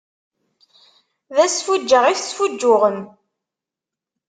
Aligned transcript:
D 1.35 1.37
asfuǧǧeɣ 1.45 2.03
i 2.07 2.13
tesfuǧǧuɣem. 2.17 2.99